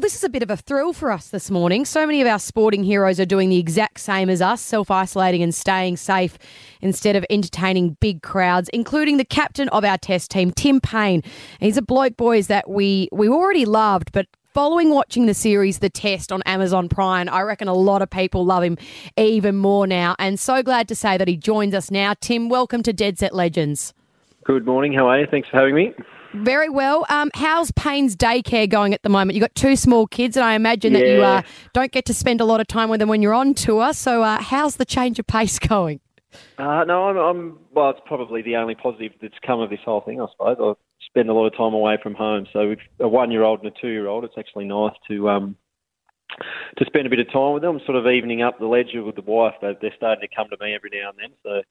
[0.00, 1.84] Well, this is a bit of a thrill for us this morning.
[1.84, 5.42] So many of our sporting heroes are doing the exact same as us, self isolating
[5.42, 6.38] and staying safe
[6.80, 11.22] instead of entertaining big crowds, including the captain of our test team, Tim Paine.
[11.60, 15.90] He's a bloke, boys, that we, we already loved, but following watching the series The
[15.90, 18.78] Test on Amazon Prime, I reckon a lot of people love him
[19.18, 20.16] even more now.
[20.18, 22.14] And so glad to say that he joins us now.
[22.18, 23.92] Tim, welcome to Dead Set Legends.
[24.44, 24.94] Good morning.
[24.94, 25.26] How are you?
[25.30, 25.92] Thanks for having me.
[26.32, 27.04] Very well.
[27.08, 29.34] Um, how's Paine's daycare going at the moment?
[29.34, 31.42] You've got two small kids, and I imagine that you uh,
[31.72, 33.92] don't get to spend a lot of time with them when you're on tour.
[33.92, 36.00] So, uh, how's the change of pace going?
[36.58, 37.58] Uh, no, I'm, I'm.
[37.72, 40.56] Well, it's probably the only positive that's come of this whole thing, I suppose.
[40.60, 40.72] I
[41.06, 44.24] spend a lot of time away from home, so with a one-year-old and a two-year-old,
[44.24, 45.56] it's actually nice to um,
[46.78, 47.80] to spend a bit of time with them.
[47.84, 49.54] Sort of evening up the ledger with the wife.
[49.60, 51.62] They're, they're starting to come to me every now and then, so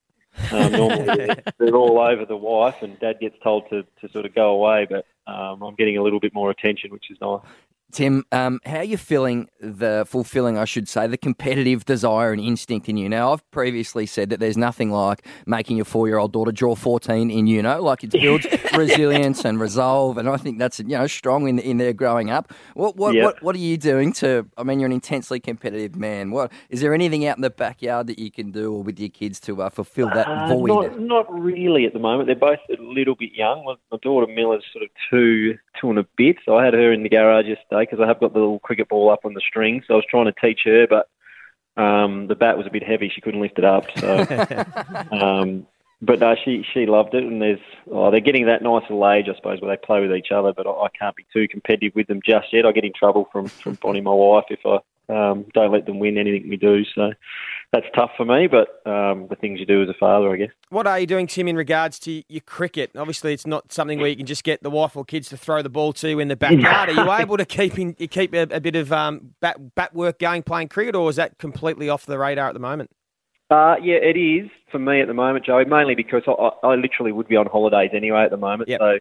[0.52, 4.26] um, normally they're, they're, all over the wife, and Dad gets told to, to sort
[4.26, 4.86] of go away.
[4.88, 7.42] But um, I'm getting a little bit more attention, which is nice.
[7.92, 12.40] Tim, um, how are you feeling the fulfilling, I should say, the competitive desire and
[12.40, 13.08] instinct in you?
[13.08, 16.74] Now, I've previously said that there's nothing like making your four year old daughter draw
[16.74, 20.18] 14 in you know, like it builds resilience and resolve.
[20.18, 22.52] And I think that's, you know, strong in, in their growing up.
[22.74, 23.24] What, what, yep.
[23.24, 26.30] what, what are you doing to, I mean, you're an intensely competitive man.
[26.30, 29.08] What Is there anything out in the backyard that you can do or with your
[29.08, 30.68] kids to uh, fulfill that uh, void?
[30.68, 32.26] Not, not really at the moment.
[32.26, 33.64] They're both a little bit young.
[33.90, 36.36] My daughter Milla's sort of two, two and a bit.
[36.44, 38.88] So I had her in the garage yesterday because I have got the little cricket
[38.88, 39.82] ball up on the string.
[39.86, 41.08] So I was trying to teach her, but
[41.80, 43.10] um, the bat was a bit heavy.
[43.14, 43.86] She couldn't lift it up.
[43.96, 45.66] So, um,
[46.02, 47.24] but no, she she loved it.
[47.24, 50.14] And there's oh, they're getting that nice little age, I suppose, where they play with
[50.14, 50.52] each other.
[50.52, 52.66] But I, I can't be too competitive with them just yet.
[52.66, 54.78] I get in trouble from from Bonnie, my wife, if I
[55.10, 56.84] um, don't let them win anything we do.
[56.94, 57.12] So
[57.72, 60.50] that's tough for me, but um, the things you do as a father, I guess.
[60.70, 62.90] What are you doing, Tim, in regards to your cricket?
[62.96, 65.62] Obviously, it's not something where you can just get the wife or kids to throw
[65.62, 66.88] the ball to in the backyard.
[66.96, 70.18] are you able to keep in, keep a, a bit of um, bat, bat work
[70.18, 72.90] going playing cricket, or is that completely off the radar at the moment?
[73.50, 75.64] Uh, yeah, it is for me at the moment, Joey.
[75.64, 78.68] Mainly because I, I literally would be on holidays anyway at the moment.
[78.68, 78.80] Yep.
[78.80, 78.98] So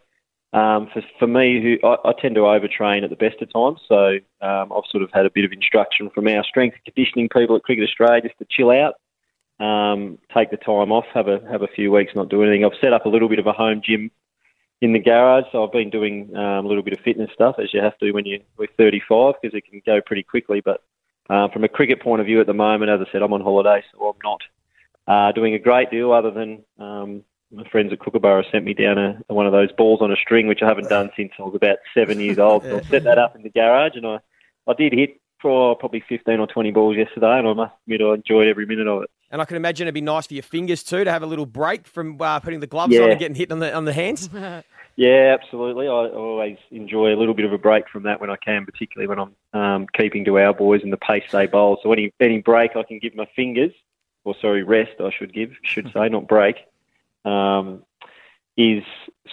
[0.52, 3.80] um, for, for me, who I, I, tend to overtrain at the best of times,
[3.88, 7.56] so um, I've sort of had a bit of instruction from our strength conditioning people
[7.56, 8.96] at Cricket Australia just to chill out,
[9.64, 12.66] um, take the time off, have a have a few weeks not do anything.
[12.66, 14.10] I've set up a little bit of a home gym
[14.82, 17.72] in the garage, so I've been doing um, a little bit of fitness stuff as
[17.72, 18.40] you have to when you're
[18.78, 20.62] 35 because it can go pretty quickly.
[20.62, 20.82] But
[21.30, 23.42] uh, from a cricket point of view at the moment, as I said, I'm on
[23.42, 24.42] holiday, so I'm not
[25.08, 28.98] uh, doing a great deal other than um, my friends at Kookaburra sent me down
[28.98, 31.56] a, one of those balls on a string, which I haven't done since I was
[31.56, 32.64] about seven years old.
[32.64, 34.20] So I set that up in the garage, and I,
[34.68, 38.14] I did hit for probably 15 or 20 balls yesterday, and I must admit I
[38.16, 39.10] enjoyed every minute of it.
[39.32, 41.46] And I can imagine it'd be nice for your fingers too to have a little
[41.46, 43.02] break from uh, putting the gloves yeah.
[43.02, 44.28] on and getting hit on the on the hands.
[44.96, 45.88] yeah, absolutely.
[45.88, 49.08] I always enjoy a little bit of a break from that when I can, particularly
[49.08, 51.80] when I'm um, keeping to our boys and the pace they bowl.
[51.84, 53.72] So any any break I can give my fingers,
[54.26, 56.56] or sorry, rest I should give, should say, not break
[57.26, 57.84] um,
[58.58, 58.84] is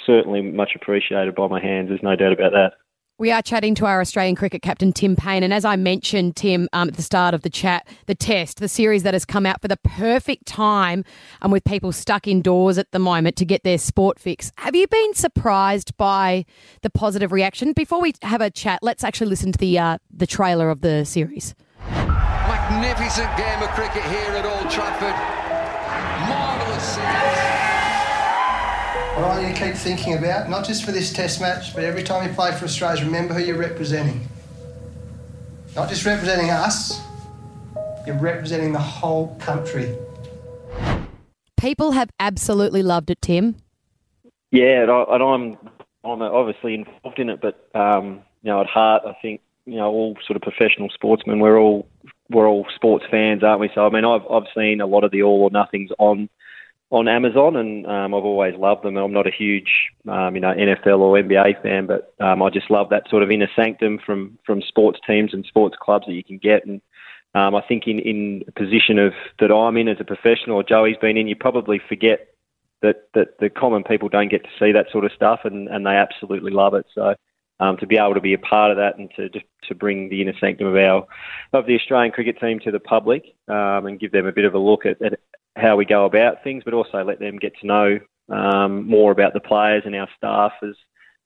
[0.06, 1.88] certainly much appreciated by my hands.
[1.88, 2.72] There's no doubt about that.
[3.18, 5.42] We are chatting to our Australian cricket captain, Tim Paine.
[5.42, 8.68] And as I mentioned, Tim, um, at the start of the chat, the test, the
[8.68, 11.02] series that has come out for the perfect time
[11.40, 14.52] and with people stuck indoors at the moment to get their sport fix.
[14.58, 16.44] Have you been surprised by
[16.82, 17.72] the positive reaction?
[17.72, 21.06] Before we have a chat, let's actually listen to the, uh, the trailer of the
[21.06, 21.54] series.
[21.80, 25.14] Magnificent game of cricket here at Old Trafford.
[26.28, 27.45] Marvellous series.
[29.16, 31.84] What I want you to keep thinking about, not just for this test match, but
[31.84, 34.28] every time you play for Australia, remember who you're representing.
[35.74, 37.00] Not just representing us,
[38.06, 39.96] you're representing the whole country.
[41.56, 43.56] People have absolutely loved it, Tim.
[44.50, 45.56] Yeah, and, I, am
[46.04, 49.88] I'm obviously involved in it, but um, you know, at heart, I think you know
[49.88, 51.40] all sort of professional sportsmen.
[51.40, 51.88] We're all
[52.28, 53.70] we're all sports fans, aren't we?
[53.74, 56.28] So I mean, I've I've seen a lot of the all or nothings on
[56.90, 58.96] on Amazon, and um, I've always loved them.
[58.96, 62.70] I'm not a huge, um, you know, NFL or NBA fan, but um, I just
[62.70, 66.22] love that sort of inner sanctum from from sports teams and sports clubs that you
[66.22, 66.64] can get.
[66.64, 66.80] And
[67.34, 70.62] um, I think in in a position of that I'm in as a professional, or
[70.62, 72.28] Joey's been in, you probably forget
[72.82, 75.84] that that the common people don't get to see that sort of stuff, and and
[75.84, 76.86] they absolutely love it.
[76.94, 77.14] So.
[77.58, 80.20] Um, to be able to be a part of that and to to bring the
[80.20, 81.06] inner sanctum of our
[81.54, 84.52] of the Australian cricket team to the public um, and give them a bit of
[84.52, 85.18] a look at, at
[85.56, 87.98] how we go about things, but also let them get to know
[88.28, 90.74] um, more about the players and our staff as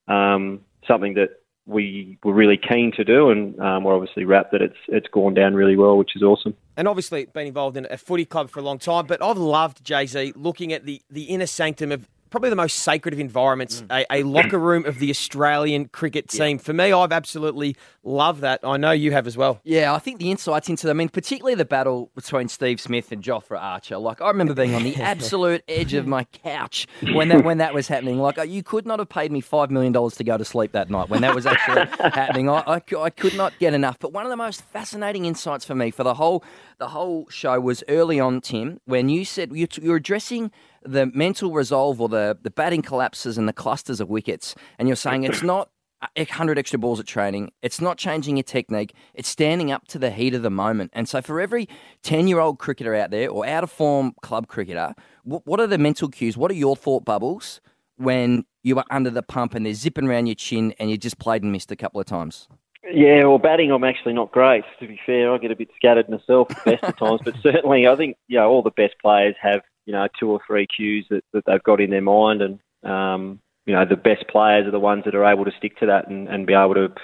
[0.09, 1.31] um, something that
[1.67, 5.35] we were really keen to do, and um, we're obviously wrapped that it's it's gone
[5.35, 6.55] down really well, which is awesome.
[6.77, 9.85] And obviously, been involved in a footy club for a long time, but I've loved
[9.85, 13.82] Jay Z looking at the the inner sanctum of probably the most sacred of environments,
[13.82, 14.05] mm.
[14.11, 16.59] a, a locker room of the Australian cricket team.
[16.59, 18.61] For me, I've absolutely loved that.
[18.62, 19.61] I know you have as well.
[19.65, 23.12] Yeah, I think the insights into, them, I mean, particularly the battle between Steve Smith
[23.12, 23.99] and Jofra Archer.
[23.99, 27.75] Like, I remember being on the absolute edge of my couch when that when that
[27.75, 28.19] was happening.
[28.19, 30.73] Like, uh, you could not have paid me five million dollars to go to sleep
[30.73, 32.49] that night when that was actually happening.
[32.49, 33.99] I, I, I could not get enough.
[33.99, 36.44] But one of the most fascinating insights for me for the whole
[36.79, 40.50] the whole show was early on, Tim, when you said you you're addressing
[40.82, 44.97] the mental resolve or the the batting collapses and the clusters of wickets, and you're
[44.97, 45.71] saying it's not.
[46.17, 47.53] 100 extra balls at training.
[47.61, 48.94] It's not changing your technique.
[49.12, 50.93] It's standing up to the heat of the moment.
[50.94, 51.69] And so, for every
[52.03, 54.94] 10 year old cricketer out there or out of form club cricketer,
[55.25, 56.38] what, are the mental cues?
[56.38, 57.61] What are your thought bubbles
[57.97, 61.19] when you are under the pump and they're zipping around your chin and you just
[61.19, 62.49] played and missed a couple of times?
[62.91, 64.65] Yeah, well, batting, I'm actually not great.
[64.81, 67.21] To be fair, I get a bit scattered myself at the best of times.
[67.23, 70.38] But certainly, I think you know all the best players have you know two or
[70.46, 74.28] three cues that, that they've got in their mind, and um, you know the best
[74.28, 76.75] players are the ones that are able to stick to that and, and be able
[76.75, 76.94] to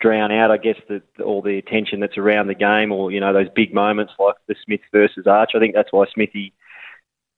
[0.00, 3.32] drown out, I guess, the, all the attention that's around the game, or you know
[3.32, 5.52] those big moments like the Smith versus Arch.
[5.54, 6.52] I think that's why Smithy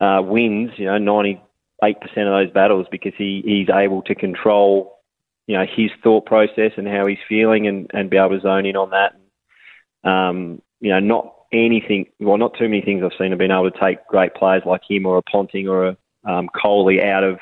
[0.01, 0.71] uh, wins.
[0.79, 1.41] You know, 98%
[1.83, 5.01] of those battles because he, he's able to control
[5.47, 8.65] you know his thought process and how he's feeling and, and be able to zone
[8.65, 10.09] in on that.
[10.09, 12.07] Um, you know, not anything.
[12.21, 14.83] Well, not too many things I've seen have been able to take great players like
[14.89, 17.39] him or a Ponting or a um, Coley out of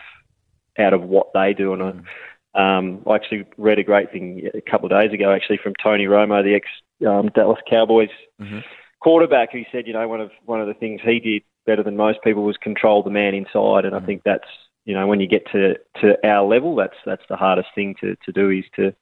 [0.79, 1.73] out of what they do.
[1.73, 1.83] And
[2.55, 5.75] I, um, I actually read a great thing a couple of days ago, actually from
[5.83, 6.67] Tony Romo, the ex
[7.07, 8.11] um, Dallas Cowboys
[9.01, 11.97] quarterback, who said, you know, one of one of the things he did better than
[11.97, 13.85] most people was control the man inside.
[13.85, 14.49] And I think that's
[14.85, 18.17] you know when you get to, to our level, that's that's the hardest thing to,
[18.25, 18.95] to do is to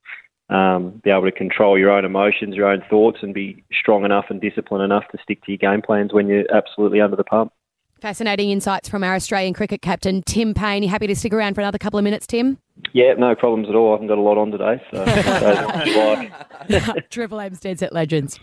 [0.50, 4.26] um, be able to control your own emotions, your own thoughts, and be strong enough
[4.29, 7.52] and disciplined enough to stick to your game plans when you're absolutely under the pump.
[8.00, 10.82] Fascinating insights from our Australian cricket captain, Tim Paine.
[10.82, 12.58] You happy to stick around for another couple of minutes, Tim?
[12.94, 13.91] Yeah, no problems at all.
[13.91, 17.11] I haven't got a lot on today, so so as long as you like.
[17.11, 18.41] Triple M's Dead Set Legends.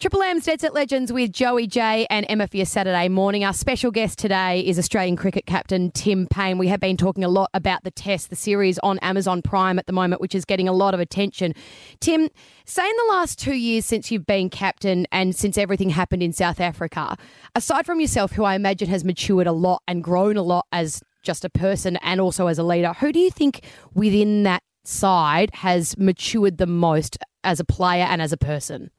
[0.00, 3.44] Triple M's Dead Set Legends with Joey J and Emma for your Saturday morning.
[3.44, 6.58] Our special guest today is Australian cricket captain Tim Paine.
[6.58, 9.86] We have been talking a lot about the test, the series on Amazon Prime at
[9.86, 11.54] the moment, which is getting a lot of attention.
[12.00, 12.28] Tim,
[12.66, 16.32] say in the last two years since you've been captain and since everything happened in
[16.32, 17.16] South Africa,
[17.54, 21.02] aside from yourself, who I imagine has matured a lot and grown a lot as
[21.22, 23.64] just a person and also as a leader, who do you think
[23.94, 28.90] within that side has matured the most as a player and as a person?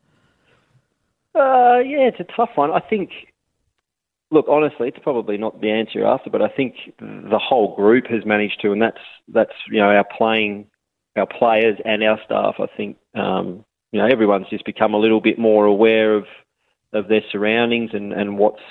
[1.36, 2.72] Uh, yeah, it's a tough one.
[2.72, 3.12] I think.
[4.32, 8.26] Look, honestly, it's probably not the answer after, but I think the whole group has
[8.26, 8.98] managed to, and that's
[9.28, 10.68] that's you know our playing,
[11.16, 12.56] our players and our staff.
[12.60, 16.26] I think um, you know everyone's just become a little bit more aware of
[16.94, 18.64] of their surroundings and and what's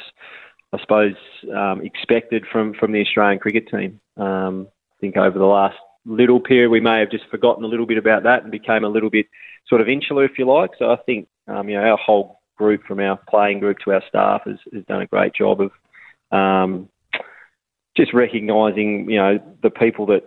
[0.73, 1.15] I suppose
[1.55, 4.01] um, expected from from the Australian cricket team.
[4.17, 7.87] Um, I think over the last little period we may have just forgotten a little
[7.87, 9.27] bit about that and became a little bit
[9.69, 10.71] sort of insular, if you like.
[10.79, 14.03] So I think um, you know our whole group, from our playing group to our
[14.09, 15.71] staff, has, has done a great job of
[16.31, 16.89] um,
[17.97, 20.25] just recognising you know the people that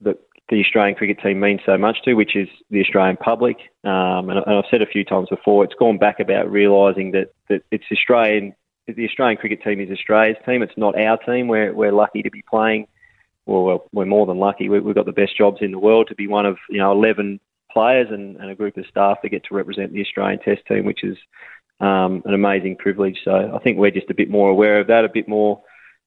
[0.00, 0.18] that
[0.48, 3.56] the Australian cricket team means so much to, which is the Australian public.
[3.82, 7.32] Um, and, and I've said a few times before, it's gone back about realising that,
[7.48, 8.54] that it's Australian.
[8.86, 10.62] The Australian cricket team is Australia's team.
[10.62, 11.48] It's not our team.
[11.48, 12.86] We're we're lucky to be playing.
[13.44, 14.68] Well, we're, we're more than lucky.
[14.68, 16.92] We, we've got the best jobs in the world to be one of you know
[16.92, 17.40] 11
[17.76, 20.86] players and, and a group of staff that get to represent the Australian Test team,
[20.86, 21.18] which is
[21.80, 23.18] um, an amazing privilege.
[23.22, 25.62] So I think we're just a bit more aware of that, a bit more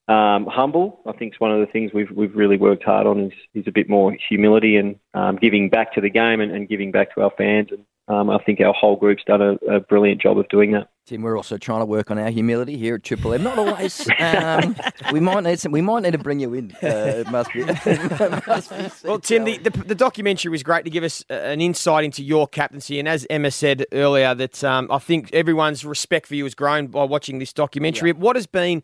[0.07, 0.87] um, humble.
[1.05, 3.67] I think it's one of the things we've we've really worked hard on is, is
[3.67, 7.13] a bit more humility and um, giving back to the game and, and giving back
[7.13, 7.67] to our fans.
[7.69, 10.89] And um, I think our whole group's done a, a brilliant job of doing that.
[11.09, 13.41] Tim, we're also trying to work on our humility here at Triple M.
[13.41, 14.07] Not always.
[14.19, 14.75] Um,
[15.11, 15.71] we might need some.
[15.71, 16.71] We might need to bring you in.
[16.83, 17.61] Uh, it must be.
[17.67, 21.33] it must be Well, Tim, the, the, the documentary was great to give us uh,
[21.33, 22.99] an insight into your captaincy.
[22.99, 26.85] And as Emma said earlier, that um, I think everyone's respect for you has grown
[26.85, 28.11] by watching this documentary.
[28.13, 28.83] What has been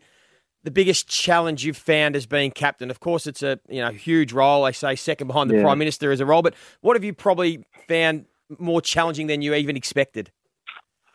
[0.64, 2.90] the biggest challenge you've found as being captain?
[2.90, 4.64] Of course, it's a you know huge role.
[4.64, 5.62] They say second behind the Yeah.
[5.62, 8.24] prime minister as a role, but what have you probably found
[8.58, 10.32] more challenging than you even expected?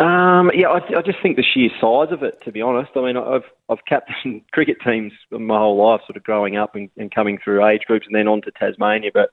[0.02, 2.42] Um, yeah, I, I just think the sheer size of it.
[2.46, 6.24] To be honest, I mean, I've I've captained cricket teams my whole life, sort of
[6.24, 9.12] growing up and, and coming through age groups, and then on to Tasmania.
[9.14, 9.30] But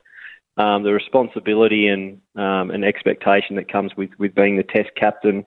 [0.62, 5.46] um, the responsibility and um, and expectation that comes with, with being the Test captain.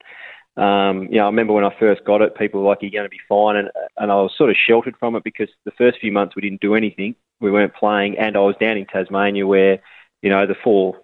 [0.57, 3.03] Um, you know, I remember when I first got it, people were like, "You're going
[3.03, 5.99] to be fine," and and I was sort of sheltered from it because the first
[5.99, 9.45] few months we didn't do anything, we weren't playing, and I was down in Tasmania
[9.45, 9.79] where,
[10.23, 10.99] you know, the four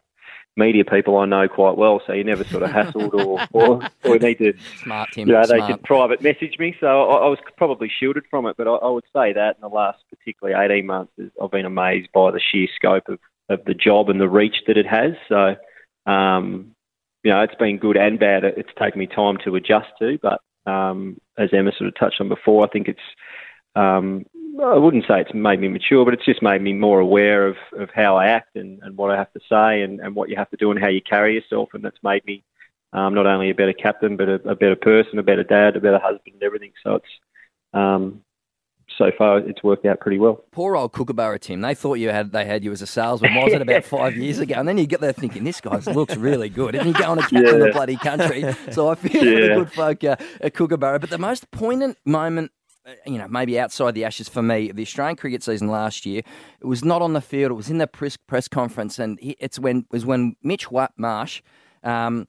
[0.58, 4.20] media people I know quite well, so you never sort of hassled or, or, or
[4.20, 5.28] need to, Smart, Tim.
[5.28, 6.76] you know, they could private message me.
[6.80, 9.62] So I, I was probably shielded from it, but I, I would say that in
[9.62, 13.74] the last particularly 18 months, I've been amazed by the sheer scope of, of the
[13.74, 15.14] job and the reach that it has.
[15.30, 15.56] So,
[16.12, 16.76] um,
[17.24, 18.44] you know, it's been good and bad.
[18.44, 22.30] It's taken me time to adjust to, but um, as Emma sort of touched on
[22.30, 23.00] before, I think it's
[23.76, 24.26] um,
[24.62, 27.58] I wouldn't say it's made me mature, but it's just made me more aware of,
[27.78, 30.36] of how I act and, and what I have to say and, and what you
[30.36, 31.70] have to do and how you carry yourself.
[31.74, 32.44] And that's made me
[32.94, 35.82] um, not only a better captain, but a, a better person, a better dad, a
[35.82, 36.72] better husband, and everything.
[36.84, 37.06] So it's
[37.74, 38.22] um,
[38.98, 40.44] so far it's worked out pretty well.
[40.52, 41.62] Poor old Kookaburra Tim.
[41.62, 44.40] They thought you had they had you as a salesman, was it about five years
[44.40, 44.56] ago?
[44.58, 46.74] And then you get there thinking, this guy looks really good.
[46.76, 47.72] And you go on a captain of the Yeah.
[47.74, 48.46] bloody country.
[48.72, 51.00] So I feel for the good folk uh, at Kookaburra.
[51.00, 52.52] But the most poignant moment,
[53.06, 56.22] you know, maybe outside the Ashes for me, the Australian cricket season last year,
[56.60, 57.52] it was not on the field.
[57.52, 60.68] It was in the press press conference, and it's when was when Mitch
[60.98, 61.42] Marsh.
[61.84, 62.28] Um,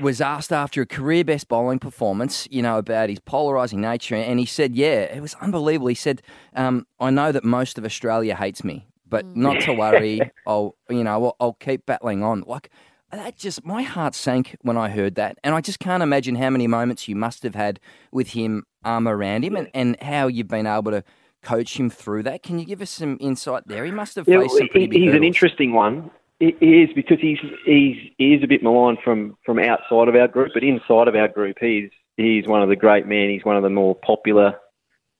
[0.00, 4.40] was asked after a career best bowling performance, you know, about his polarising nature, and
[4.40, 6.22] he said, "Yeah, it was unbelievable." He said,
[6.56, 10.20] um, "I know that most of Australia hates me, but not to worry.
[10.46, 12.70] I'll, you know, I'll, I'll keep battling on." Like
[13.18, 16.50] that, just my heart sank when I heard that, and I just can't imagine how
[16.50, 17.80] many moments you must have had
[18.12, 21.04] with him, arm around him, and, and how you've been able to
[21.42, 22.42] coach him through that.
[22.42, 23.84] Can you give us some insight there?
[23.84, 26.10] He must have Yeah, faced some pretty big he's an interesting one.
[26.38, 30.28] He is because he's he's he is a bit maligned from from outside of our
[30.28, 33.28] group, but inside of our group, he's he's one of the great men.
[33.28, 34.54] He's one of the more popular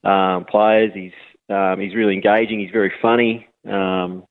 [0.02, 0.92] um, players.
[0.94, 1.12] He's
[1.50, 2.60] um, he's really engaging.
[2.60, 3.46] He's very funny.
[3.68, 4.24] Um,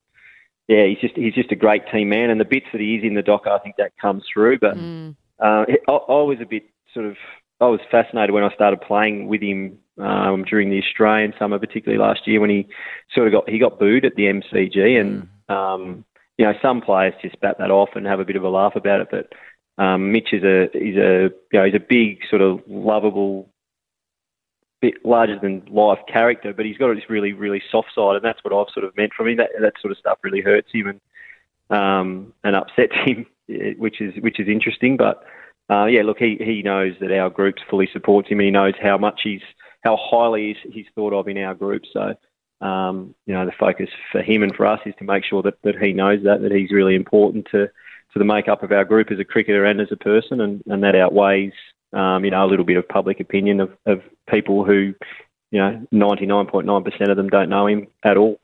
[0.70, 2.30] yeah, he's just he's just a great team man.
[2.30, 4.60] And the bits that he is in the docker, I think that comes through.
[4.60, 5.16] But Mm.
[5.40, 7.18] uh, I, I was a bit sort of
[7.60, 12.02] I was fascinated when I started playing with him um, during the Australian summer, particularly
[12.02, 12.68] last year when he
[13.14, 16.06] sort of got he got booed at the MCG, and um,
[16.38, 18.76] you know some players just bat that off and have a bit of a laugh
[18.76, 19.08] about it.
[19.12, 23.50] But um, Mitch is a he's a you know he's a big sort of lovable,
[24.82, 28.44] bit larger than life character, but he's got this really really soft side, and that's
[28.44, 29.38] what I've sort of meant from him.
[29.38, 31.02] That that sort of stuff really hurts him and
[31.80, 33.26] um, and upsets him,
[33.78, 35.24] which is which is interesting, but.
[35.72, 38.74] Uh, yeah, look, he, he knows that our group fully supports him, and he knows
[38.82, 39.44] how much he's
[39.84, 41.84] how highly he's, he's thought of in our group.
[41.94, 42.16] So,
[42.66, 45.62] um, you know, the focus for him and for us is to make sure that,
[45.64, 49.12] that he knows that that he's really important to to the makeup of our group
[49.12, 51.54] as a cricketer and as a person, and, and that outweighs
[51.94, 54.94] um, you know a little bit of public opinion of, of people who
[55.52, 58.40] you know ninety nine point nine percent of them don't know him at all.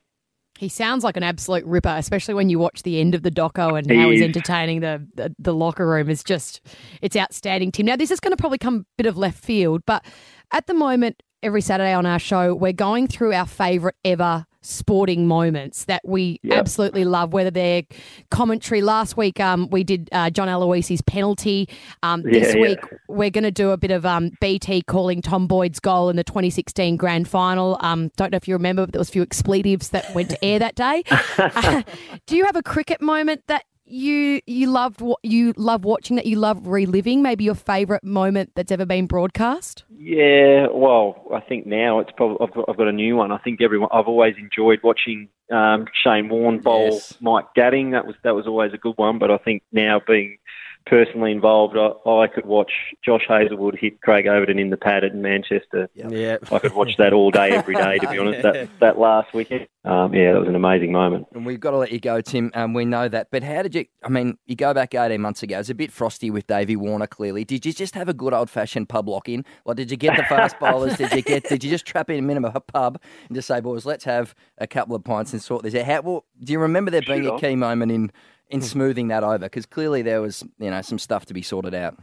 [0.58, 3.78] He sounds like an absolute ripper, especially when you watch the end of the doco
[3.78, 4.28] and He how he's is.
[4.28, 6.62] entertaining the, the the locker room is just
[7.02, 7.72] it's outstanding.
[7.72, 10.06] Tim, now this is going to probably come a bit of left field, but
[10.52, 15.28] at the moment, every Saturday on our show, we're going through our favourite ever sporting
[15.28, 16.58] moments that we Yep.
[16.58, 17.34] absolutely love.
[17.34, 17.84] Whether they're
[18.32, 18.82] commentary.
[18.82, 21.70] Last week, um, we did uh, John Aloisi's penalty.
[22.04, 22.62] Um, this Yeah, yeah.
[22.62, 26.16] week, we're going to do a bit of um, BT calling Tom Boyd's goal in
[26.16, 27.78] the 2016 grand final.
[27.82, 30.44] Um, don't know if you remember, but there was a few expletives that went to
[30.46, 31.04] air that day.
[31.38, 31.84] Uh,
[32.28, 36.26] do you have a cricket moment that you you loved what you love watching that
[36.26, 37.22] you love reliving?
[37.22, 39.84] Maybe your favourite moment that's ever been broadcast.
[39.90, 43.32] Yeah, well, I think now it's probably I've got, I've got a new one.
[43.32, 47.16] I think everyone I've always enjoyed watching um, Shane Warne bowl Yes.
[47.22, 47.92] Mike Gatting.
[47.92, 49.20] That was that was always a good one.
[49.20, 50.38] But I think now being
[50.86, 52.72] personally involved, I, I could watch
[53.04, 55.90] Josh Hazlewood hit Craig Overton in the pad in Manchester.
[55.94, 56.38] Yeah.
[56.52, 57.98] I could watch that all day, every day.
[58.00, 61.28] To be honest, that that last weekend, um, yeah, that was an amazing moment.
[61.34, 62.52] And we've got to let you go, Tim.
[62.54, 63.28] Um, we know that.
[63.32, 63.86] But how did you?
[64.04, 65.60] I mean, you go back 18 months ago.
[65.60, 67.44] It's a bit frosty with Davey Warner, clearly.
[67.46, 69.44] Did you just have a good old fashioned pub lock in?
[69.66, 70.98] Or did you get the fast bowlers?
[70.98, 71.44] did you get?
[71.50, 74.04] Did you just trap in a minimum of a pub and just say, boys, let's
[74.06, 75.86] have a couple of pints and sort this out?
[75.86, 77.40] How, well, do you remember there being a Sure.
[77.40, 78.12] key moment in
[78.50, 79.40] in smoothing that over?
[79.40, 81.98] Because clearly there was, you know, some stuff to be sorted out.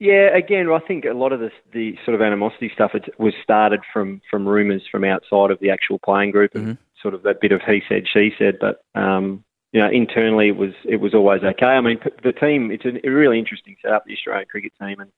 [0.00, 3.80] Yeah, again, I think a lot of the the sort of animosity stuff was started
[3.92, 7.52] from from rumours from outside of the actual playing group and sort of that bit
[7.52, 8.58] of he said she said.
[8.60, 11.66] But um, you know, internally it was it was always okay.
[11.66, 15.12] I mean, the team it's a, a really interesting setup, the Australian cricket team, and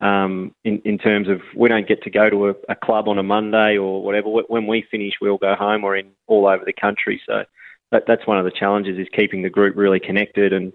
[0.00, 3.18] um, in in terms of we don't get to go to a, a club on
[3.18, 4.28] a Monday or whatever.
[4.28, 5.82] When we finish, we'll go home.
[5.82, 7.44] We're in all over the country, so
[7.92, 10.72] that, that's one of the challenges is keeping the group really connected and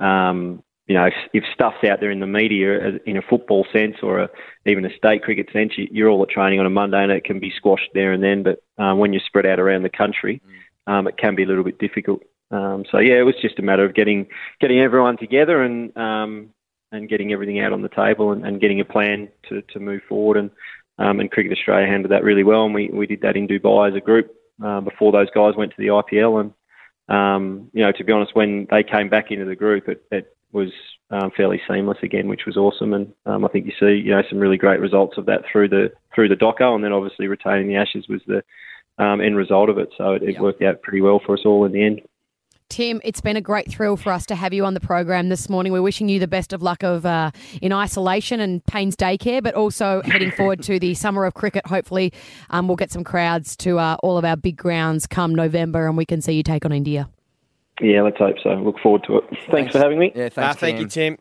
[0.00, 3.96] um, you know, if, if stuff's out there in the media in a football sense
[4.02, 4.30] or a,
[4.64, 7.24] even a state cricket sense, you, you're all at training on a Monday and it
[7.24, 8.42] can be squashed there and then.
[8.42, 10.40] But um, when you're spread out around the country,
[10.86, 12.22] um, it can be a little bit difficult.
[12.50, 16.48] Um, so yeah, it was just a matter of getting getting everyone together and um,
[16.90, 20.00] and getting everything out on the table and, and getting a plan to, to move
[20.08, 20.38] forward.
[20.38, 20.50] And
[20.98, 23.90] um, and Cricket Australia handled that really well, and we, we did that in Dubai
[23.90, 26.52] as a group uh, before those guys went to the IPL and.
[27.08, 30.36] um, you know, to be honest, when they came back into the group, it, it
[30.52, 30.70] was
[31.10, 32.92] um, fairly seamless again, which was awesome.
[32.92, 35.68] And um, I think you see, you know, some really great results of that through
[35.70, 38.42] the through the Doco, and then obviously retaining the Ashes was the
[39.02, 39.88] um, end result of it.
[39.96, 40.40] So it, it Yep.
[40.42, 42.02] worked out pretty well for us all in the end.
[42.78, 45.48] Tim, it's been a great thrill for us to have you on the program this
[45.48, 45.72] morning.
[45.72, 49.56] We're wishing you the best of luck of uh, in isolation and Paine's daycare, but
[49.56, 51.66] also heading forward to the summer of cricket.
[51.66, 52.12] Hopefully,
[52.50, 55.96] um, we'll get some crowds to uh, all of our big grounds come November, and
[55.96, 57.08] we can see you take on India.
[57.80, 58.50] Yeah, let's hope so.
[58.50, 59.24] Look forward to it.
[59.50, 60.12] Thanks, for having me.
[60.14, 61.18] Yeah, Uh, thanks, thank you, Tim.